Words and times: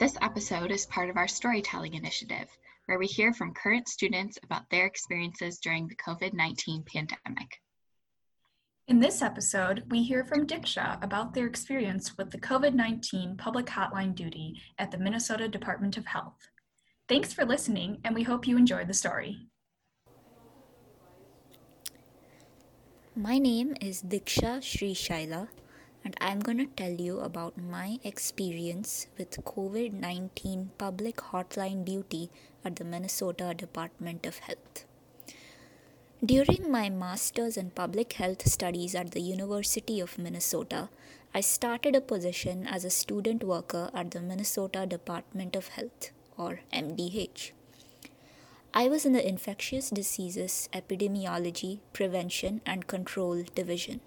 This 0.00 0.16
episode 0.22 0.70
is 0.70 0.86
part 0.86 1.10
of 1.10 1.18
our 1.18 1.28
storytelling 1.28 1.92
initiative, 1.92 2.48
where 2.86 2.98
we 2.98 3.04
hear 3.04 3.34
from 3.34 3.52
current 3.52 3.86
students 3.86 4.38
about 4.42 4.62
their 4.70 4.86
experiences 4.86 5.58
during 5.58 5.88
the 5.88 5.94
COVID 5.96 6.32
19 6.32 6.84
pandemic. 6.90 7.60
In 8.88 8.98
this 8.98 9.20
episode, 9.20 9.84
we 9.90 10.02
hear 10.02 10.24
from 10.24 10.46
Diksha 10.46 11.04
about 11.04 11.34
their 11.34 11.46
experience 11.46 12.16
with 12.16 12.30
the 12.30 12.40
COVID 12.40 12.72
19 12.72 13.36
public 13.36 13.66
hotline 13.66 14.14
duty 14.14 14.58
at 14.78 14.90
the 14.90 14.96
Minnesota 14.96 15.46
Department 15.46 15.98
of 15.98 16.06
Health. 16.06 16.48
Thanks 17.06 17.34
for 17.34 17.44
listening, 17.44 18.00
and 18.02 18.14
we 18.14 18.22
hope 18.22 18.46
you 18.46 18.56
enjoy 18.56 18.86
the 18.86 18.94
story. 18.94 19.48
My 23.14 23.36
name 23.36 23.76
is 23.82 24.02
Diksha 24.02 24.62
Sri 24.62 24.94
Shaila, 24.94 25.48
and 26.04 26.16
I'm 26.20 26.40
to 26.42 26.66
tell 26.66 26.92
you 26.92 27.20
about 27.20 27.56
my 27.56 27.98
experience 28.04 29.06
with 29.18 29.44
COVID 29.44 29.92
19 29.92 30.70
public 30.78 31.16
hotline 31.16 31.84
duty 31.84 32.30
at 32.64 32.76
the 32.76 32.84
Minnesota 32.84 33.54
Department 33.54 34.26
of 34.26 34.38
Health. 34.38 34.84
During 36.24 36.70
my 36.70 36.90
master's 36.90 37.56
in 37.56 37.70
public 37.70 38.12
health 38.14 38.46
studies 38.46 38.94
at 38.94 39.12
the 39.12 39.20
University 39.20 40.00
of 40.00 40.18
Minnesota, 40.18 40.90
I 41.32 41.40
started 41.40 41.94
a 41.96 42.00
position 42.00 42.66
as 42.66 42.84
a 42.84 42.90
student 42.90 43.42
worker 43.42 43.90
at 43.94 44.10
the 44.10 44.20
Minnesota 44.20 44.84
Department 44.84 45.56
of 45.56 45.68
Health, 45.68 46.10
or 46.36 46.60
MDH. 46.72 47.52
I 48.74 48.88
was 48.88 49.06
in 49.06 49.14
the 49.14 49.26
Infectious 49.26 49.90
Diseases 49.90 50.68
Epidemiology, 50.72 51.78
Prevention, 51.92 52.60
and 52.66 52.86
Control 52.86 53.42
Division. 53.54 54.00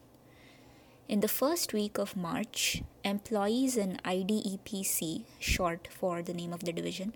In 1.09 1.19
the 1.19 1.27
first 1.27 1.73
week 1.73 1.97
of 1.97 2.15
March, 2.15 2.81
employees 3.03 3.75
in 3.75 3.99
IDEPC, 4.05 5.25
short 5.37 5.89
for 5.91 6.21
the 6.21 6.33
name 6.33 6.53
of 6.53 6.63
the 6.63 6.71
division, 6.71 7.13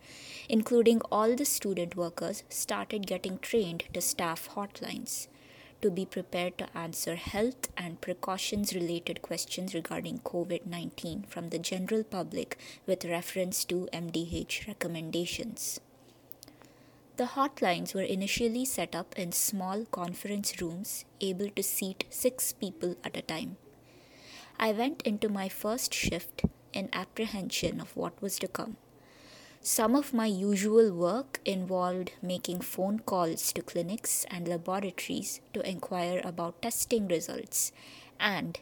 including 0.49 0.99
all 1.09 1.35
the 1.35 1.45
student 1.45 1.95
workers, 1.95 2.43
started 2.49 3.07
getting 3.07 3.39
trained 3.39 3.85
to 3.93 4.01
staff 4.01 4.49
hotlines 4.55 5.29
to 5.81 5.89
be 5.89 6.05
prepared 6.05 6.57
to 6.57 6.77
answer 6.77 7.15
health 7.15 7.69
and 7.77 8.01
precautions 8.01 8.75
related 8.75 9.21
questions 9.21 9.73
regarding 9.73 10.19
COVID 10.19 10.65
19 10.65 11.23
from 11.29 11.49
the 11.49 11.59
general 11.59 12.03
public 12.03 12.57
with 12.85 13.05
reference 13.05 13.63
to 13.65 13.87
MDH 13.93 14.67
recommendations. 14.67 15.79
The 17.15 17.31
hotlines 17.37 17.95
were 17.95 18.01
initially 18.01 18.65
set 18.65 18.95
up 18.95 19.17
in 19.17 19.31
small 19.31 19.85
conference 19.85 20.61
rooms 20.61 21.05
able 21.21 21.49
to 21.51 21.63
seat 21.63 22.03
six 22.09 22.51
people 22.51 22.95
at 23.03 23.15
a 23.15 23.21
time. 23.21 23.55
I 24.59 24.71
went 24.71 25.03
into 25.03 25.29
my 25.29 25.49
first 25.49 25.93
shift 25.93 26.41
in 26.73 26.89
apprehension 26.91 27.79
of 27.79 27.95
what 27.95 28.19
was 28.21 28.39
to 28.39 28.47
come. 28.47 28.77
Some 29.61 29.95
of 29.95 30.13
my 30.13 30.25
usual 30.25 30.91
work 30.93 31.39
involved 31.45 32.13
making 32.21 32.61
phone 32.61 32.99
calls 32.99 33.53
to 33.53 33.61
clinics 33.61 34.25
and 34.31 34.47
laboratories 34.47 35.41
to 35.53 35.67
inquire 35.67 36.21
about 36.23 36.61
testing 36.61 37.07
results, 37.07 37.71
and 38.19 38.57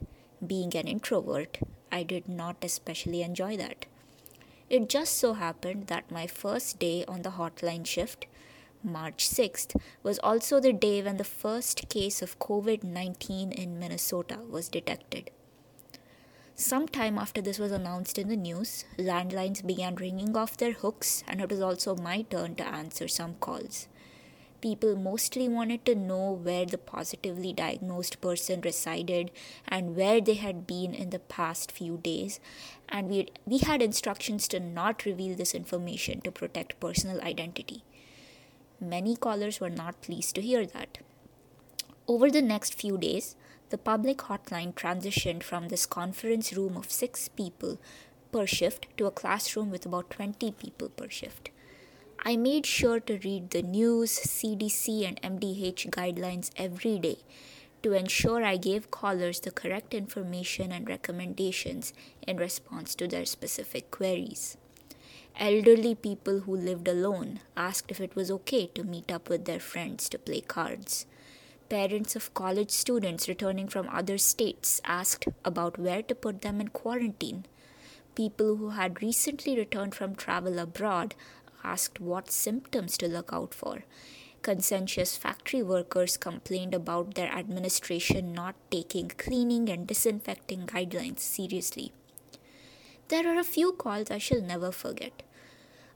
being 0.46 0.76
an 0.76 0.88
introvert, 0.88 1.60
I 1.92 2.04
did 2.04 2.28
not 2.28 2.58
especially 2.62 3.22
enjoy 3.22 3.56
that. 3.58 3.86
It 4.70 4.90
just 4.90 5.18
so 5.18 5.34
happened 5.34 5.88
that 5.88 6.12
my 6.12 6.28
first 6.28 6.80
day 6.80 7.06
on 7.08 7.22
the 7.22 7.32
hotline 7.32 7.86
shift, 7.86 8.26
March 8.84 9.30
6th, 9.30 9.80
was 10.04 10.20
also 10.20 10.60
the 10.60 10.74
day 10.74 11.02
when 11.02 11.18
the 11.18 11.24
first 11.24 11.88
case 11.88 12.22
of 12.22 12.40
COVID 12.40 12.84
19 12.84 13.52
in 13.52 13.80
Minnesota 13.80 14.40
was 14.50 14.68
detected. 14.68 15.32
Sometime 16.58 17.18
after 17.18 17.42
this 17.42 17.60
was 17.60 17.74
announced 17.74 18.18
in 18.18 18.30
the 18.30 18.38
news, 18.38 18.86
landlines 18.98 19.66
began 19.66 19.96
ringing 19.96 20.38
off 20.38 20.56
their 20.56 20.72
hooks, 20.72 21.22
and 21.28 21.42
it 21.42 21.50
was 21.50 21.60
also 21.60 21.98
my 21.98 22.22
turn 22.22 22.56
to 22.56 22.66
answer 22.66 23.10
some 23.10 23.34
calls. 23.42 23.90
People 24.62 24.96
mostly 24.96 25.50
wanted 25.50 25.86
to 25.86 25.96
know 25.96 26.32
where 26.32 26.66
the 26.66 26.78
positively 26.78 27.52
diagnosed 27.52 28.22
person 28.22 28.62
resided 28.62 29.32
and 29.68 29.98
where 29.98 30.22
they 30.22 30.36
had 30.36 30.66
been 30.66 30.94
in 30.94 31.10
the 31.10 31.20
past 31.20 31.74
few 31.74 31.98
days, 31.98 32.40
and 32.88 33.10
we, 33.10 33.28
we 33.46 33.58
had 33.58 33.82
instructions 33.82 34.48
to 34.48 34.62
not 34.62 35.04
reveal 35.04 35.36
this 35.36 35.54
information 35.54 36.22
to 36.22 36.32
protect 36.32 36.80
personal 36.80 37.20
identity. 37.20 37.84
Many 38.80 39.18
callers 39.18 39.60
were 39.60 39.70
not 39.70 40.02
pleased 40.02 40.36
to 40.36 40.42
hear 40.42 40.66
that. 40.68 41.00
Over 42.08 42.32
the 42.32 42.42
next 42.42 42.76
few 42.76 42.98
days, 42.98 43.36
the 43.70 43.78
public 43.78 44.18
hotline 44.18 44.74
transitioned 44.74 45.44
from 45.44 45.68
this 45.68 45.86
conference 45.86 46.54
room 46.54 46.78
of 46.78 46.92
six 46.92 47.28
people 47.28 47.80
per 48.32 48.46
shift 48.46 48.88
to 48.98 49.06
a 49.06 49.12
classroom 49.12 49.72
with 49.72 49.86
about 49.86 50.10
20 50.10 50.52
people 50.52 50.90
per 50.90 51.10
shift. 51.10 51.50
I 52.24 52.38
made 52.38 52.66
sure 52.66 53.00
to 53.02 53.20
read 53.24 53.52
the 53.52 53.62
news, 53.62 54.12
CDC, 54.12 55.08
and 55.08 55.22
MDH 55.22 55.90
guidelines 55.90 56.50
every 56.58 56.98
day 57.00 57.20
to 57.84 57.94
ensure 57.94 58.44
I 58.44 58.58
gave 58.58 58.90
callers 58.90 59.40
the 59.40 59.52
correct 59.52 59.94
information 59.94 60.72
and 60.72 60.90
recommendations 60.90 61.94
in 62.28 62.38
response 62.38 62.96
to 62.96 63.08
their 63.08 63.26
specific 63.26 63.92
queries. 63.92 64.58
Elderly 65.38 65.94
people 65.94 66.40
who 66.40 66.56
lived 66.56 66.88
alone 66.88 67.42
asked 67.56 67.92
if 67.92 68.02
it 68.02 68.16
was 68.16 68.32
okay 68.32 68.68
to 68.74 68.84
meet 68.84 69.12
up 69.12 69.30
with 69.30 69.46
their 69.46 69.60
friends 69.60 70.10
to 70.10 70.18
play 70.18 70.42
cards. 70.42 71.06
Parents 71.68 72.16
of 72.16 72.32
college 72.36 72.70
students 72.70 73.28
returning 73.28 73.68
from 73.68 73.90
other 73.90 74.20
states 74.20 74.80
asked 74.86 75.26
about 75.44 75.80
where 75.80 76.04
to 76.04 76.14
put 76.14 76.44
them 76.44 76.62
in 76.62 76.68
quarantine. 76.68 77.46
People 78.14 78.58
who 78.58 78.70
had 78.70 79.02
recently 79.02 79.58
returned 79.58 79.96
from 79.96 80.14
travel 80.16 80.60
abroad 80.60 81.16
asked 81.64 82.00
what 82.00 82.30
symptoms 82.30 82.98
to 83.00 83.08
look 83.08 83.32
out 83.34 83.56
for. 83.56 83.84
Conscientious 84.44 85.18
factory 85.18 85.64
workers 85.64 86.18
complained 86.18 86.76
about 86.76 87.16
their 87.16 87.32
administration 87.32 88.32
not 88.32 88.54
taking 88.70 89.08
cleaning 89.08 89.68
and 89.68 89.88
disinfecting 89.88 90.68
guidelines 90.68 91.20
seriously. 91.20 91.92
There 93.08 93.28
are 93.28 93.40
a 93.40 93.44
few 93.44 93.72
calls 93.72 94.12
I 94.12 94.20
shall 94.20 94.42
never 94.42 94.72
forget 94.72 95.24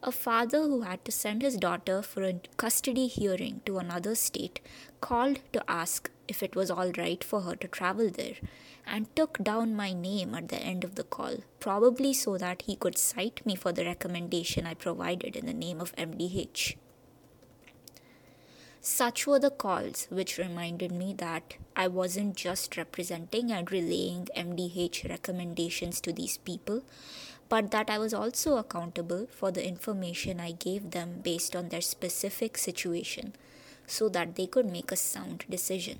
a 0.01 0.11
father 0.11 0.61
who 0.61 0.81
had 0.81 1.03
to 1.03 1.11
send 1.11 1.41
his 1.41 1.57
daughter 1.57 2.01
for 2.01 2.23
a 2.23 2.39
custody 2.57 3.07
hearing 3.07 3.61
to 3.65 3.77
another 3.77 4.15
state 4.15 4.59
called 5.01 5.39
to 5.51 5.63
ask 5.69 6.09
if 6.27 6.41
it 6.41 6.55
was 6.55 6.71
all 6.71 6.91
right 6.97 7.23
for 7.23 7.41
her 7.41 7.55
to 7.55 7.67
travel 7.67 8.09
there 8.09 8.35
and 8.87 9.13
took 9.15 9.37
down 9.39 9.75
my 9.75 9.91
name 9.91 10.33
at 10.33 10.47
the 10.47 10.57
end 10.57 10.83
of 10.83 10.95
the 10.95 11.03
call, 11.03 11.37
probably 11.59 12.13
so 12.13 12.37
that 12.37 12.63
he 12.63 12.75
could 12.75 12.97
cite 12.97 13.45
me 13.45 13.55
for 13.55 13.71
the 13.71 13.85
recommendation 13.85 14.65
I 14.65 14.73
provided 14.73 15.35
in 15.35 15.45
the 15.45 15.53
name 15.53 15.81
of 15.81 15.95
MDH. 15.95 16.75
Such 18.81 19.27
were 19.27 19.39
the 19.39 19.51
calls 19.51 20.07
which 20.09 20.37
reminded 20.37 20.91
me 20.91 21.13
that 21.15 21.55
I 21.75 21.89
wasn't 21.89 22.37
just 22.37 22.77
representing 22.77 23.51
and 23.51 23.69
relaying 23.69 24.29
MDH 24.35 25.09
recommendations 25.09 25.99
to 26.01 26.13
these 26.13 26.37
people, 26.37 26.83
but 27.49 27.71
that 27.71 27.89
I 27.89 27.97
was 27.97 28.13
also 28.13 28.57
accountable 28.57 29.27
for 29.31 29.51
the 29.51 29.67
information 29.67 30.39
I 30.39 30.51
gave 30.51 30.91
them 30.91 31.19
based 31.23 31.55
on 31.55 31.69
their 31.69 31.81
specific 31.81 32.57
situation 32.57 33.33
so 33.87 34.07
that 34.09 34.35
they 34.35 34.45
could 34.45 34.71
make 34.71 34.91
a 34.91 34.95
sound 34.95 35.45
decision. 35.49 35.99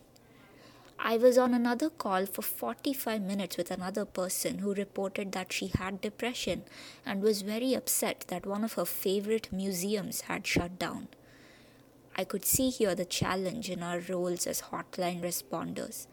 I 0.99 1.17
was 1.17 1.37
on 1.37 1.53
another 1.53 1.89
call 1.89 2.25
for 2.25 2.41
45 2.41 3.21
minutes 3.21 3.57
with 3.57 3.71
another 3.71 4.03
person 4.03 4.59
who 4.59 4.73
reported 4.73 5.31
that 5.31 5.51
she 5.51 5.67
had 5.67 6.01
depression 6.01 6.63
and 7.05 7.21
was 7.21 7.41
very 7.41 7.73
upset 7.73 8.25
that 8.27 8.45
one 8.45 8.65
of 8.65 8.73
her 8.73 8.85
favorite 8.85 9.51
museums 9.51 10.21
had 10.21 10.45
shut 10.45 10.77
down. 10.77 11.07
I 12.17 12.25
could 12.25 12.43
see 12.43 12.69
here 12.69 12.95
the 12.95 13.05
challenge 13.05 13.69
in 13.69 13.81
our 13.81 14.01
roles 14.01 14.45
as 14.45 14.63
hotline 14.63 15.21
responders 15.21 16.05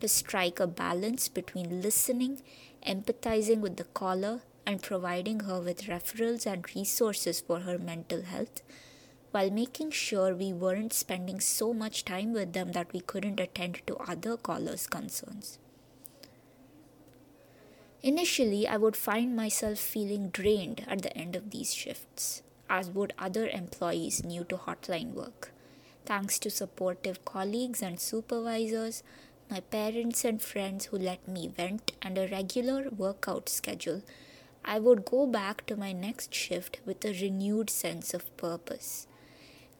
to 0.00 0.06
strike 0.06 0.60
a 0.60 0.66
balance 0.68 1.28
between 1.28 1.82
listening, 1.82 2.40
empathizing 2.86 3.58
with 3.58 3.76
the 3.76 3.84
caller, 3.84 4.42
and 4.66 4.82
providing 4.82 5.40
her 5.40 5.60
with 5.60 5.84
referrals 5.84 6.46
and 6.46 6.74
resources 6.74 7.40
for 7.40 7.60
her 7.60 7.78
mental 7.78 8.22
health 8.22 8.62
while 9.30 9.50
making 9.50 9.90
sure 9.90 10.34
we 10.34 10.52
weren't 10.52 10.92
spending 10.92 11.40
so 11.40 11.72
much 11.72 12.04
time 12.04 12.32
with 12.32 12.52
them 12.52 12.72
that 12.72 12.92
we 12.92 13.00
couldn't 13.00 13.40
attend 13.40 13.80
to 13.86 13.96
other 13.96 14.36
callers' 14.36 14.86
concerns. 14.86 15.58
Initially, 18.02 18.66
I 18.66 18.76
would 18.76 18.96
find 18.96 19.36
myself 19.36 19.78
feeling 19.78 20.30
drained 20.30 20.84
at 20.88 21.02
the 21.02 21.16
end 21.16 21.36
of 21.36 21.50
these 21.50 21.74
shifts, 21.74 22.42
as 22.68 22.90
would 22.90 23.12
other 23.18 23.46
employees 23.48 24.24
new 24.24 24.42
to 24.44 24.56
hotline 24.56 25.12
work. 25.12 25.52
Thanks 26.06 26.38
to 26.40 26.50
supportive 26.50 27.24
colleagues 27.24 27.82
and 27.82 28.00
supervisors, 28.00 29.02
my 29.50 29.60
parents 29.60 30.24
and 30.24 30.40
friends 30.40 30.86
who 30.86 30.96
let 30.96 31.28
me 31.28 31.46
vent, 31.46 31.92
and 32.00 32.16
a 32.16 32.26
regular 32.28 32.88
workout 32.88 33.48
schedule, 33.48 34.02
I 34.64 34.78
would 34.78 35.04
go 35.04 35.26
back 35.26 35.66
to 35.66 35.76
my 35.76 35.92
next 35.92 36.34
shift 36.34 36.80
with 36.84 37.04
a 37.04 37.12
renewed 37.12 37.70
sense 37.70 38.14
of 38.14 38.36
purpose. 38.36 39.06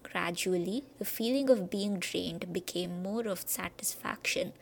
Gradually, 0.03 0.85
the 0.99 1.05
feeling 1.05 1.51
of 1.51 1.71
being 1.71 1.99
drained 1.99 2.53
became 2.53 3.03
more 3.03 3.27
of 3.27 3.49
satisfaction, 3.49 4.53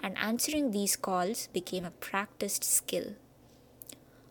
and 0.00 0.16
answering 0.18 0.70
these 0.70 0.96
calls 0.96 1.48
became 1.52 1.84
a 1.84 1.90
practiced 1.90 2.64
skill. 2.64 3.14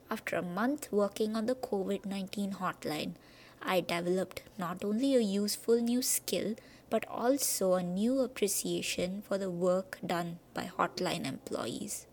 After 0.10 0.36
a 0.36 0.42
month 0.42 0.92
working 0.92 1.36
on 1.36 1.46
the 1.46 1.56
COVID 1.56 2.06
19 2.06 2.54
hotline, 2.54 3.14
I 3.62 3.82
developed 3.82 4.44
not 4.58 4.84
only 4.84 5.16
a 5.16 5.22
useful 5.22 5.82
new 5.82 6.02
skill 6.02 6.56
but 6.90 7.06
also 7.10 7.74
a 7.74 7.84
new 7.84 8.22
appreciation 8.22 9.24
for 9.28 9.38
the 9.38 9.50
work 9.50 9.98
done 10.06 10.40
by 10.54 10.66
hotline 10.78 11.26
employees. 11.26 12.06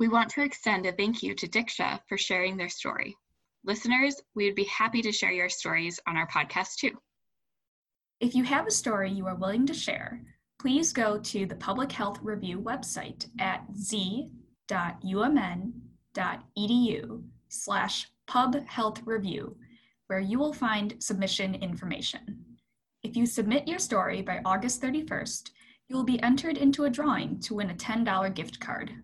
We 0.00 0.08
want 0.08 0.30
to 0.30 0.42
extend 0.42 0.86
a 0.86 0.92
thank 0.92 1.22
you 1.22 1.34
to 1.34 1.46
Diksha 1.46 2.00
for 2.08 2.16
sharing 2.16 2.56
their 2.56 2.70
story. 2.70 3.18
Listeners, 3.66 4.18
we 4.34 4.46
would 4.46 4.54
be 4.54 4.64
happy 4.64 5.02
to 5.02 5.12
share 5.12 5.30
your 5.30 5.50
stories 5.50 6.00
on 6.08 6.16
our 6.16 6.26
podcast 6.26 6.76
too. 6.76 6.98
If 8.18 8.34
you 8.34 8.42
have 8.44 8.66
a 8.66 8.70
story 8.70 9.10
you 9.10 9.26
are 9.26 9.34
willing 9.34 9.66
to 9.66 9.74
share, 9.74 10.22
please 10.58 10.94
go 10.94 11.18
to 11.18 11.44
the 11.44 11.54
Public 11.54 11.92
Health 11.92 12.18
Review 12.22 12.62
website 12.62 13.26
at 13.38 13.66
z.umn.edu 13.76 14.32
slash 17.50 18.06
pubhealthreview, 18.26 19.54
where 20.06 20.20
you 20.20 20.38
will 20.38 20.54
find 20.54 20.96
submission 20.98 21.54
information. 21.56 22.42
If 23.02 23.16
you 23.16 23.26
submit 23.26 23.68
your 23.68 23.78
story 23.78 24.22
by 24.22 24.40
August 24.46 24.80
31st, 24.80 25.50
you 25.88 25.96
will 25.96 26.04
be 26.04 26.22
entered 26.22 26.56
into 26.56 26.84
a 26.84 26.90
drawing 26.90 27.38
to 27.40 27.56
win 27.56 27.68
a 27.68 27.74
$10 27.74 28.34
gift 28.34 28.60
card. 28.60 28.94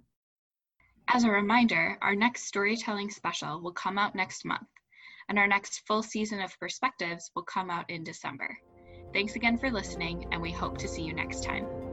As 1.09 1.25
a 1.25 1.31
reminder, 1.31 1.97
our 2.03 2.17
next 2.17 2.45
storytelling 2.45 3.11
special 3.11 3.61
will 3.61 3.73
come 3.73 3.97
out 3.97 4.17
next 4.17 4.45
month, 4.45 4.67
and 5.29 5.39
our 5.39 5.47
next 5.47 5.87
full 5.87 6.03
season 6.03 6.41
of 6.41 6.59
Perspectives 6.59 7.31
will 7.35 7.45
come 7.45 7.71
out 7.71 7.89
in 7.89 8.03
December. 8.03 8.59
Thanks 9.13 9.37
again 9.37 9.57
for 9.57 9.71
listening, 9.71 10.27
and 10.33 10.43
we 10.43 10.51
hope 10.51 10.79
to 10.79 10.89
see 10.89 11.03
you 11.03 11.15
next 11.15 11.45
time. 11.45 11.86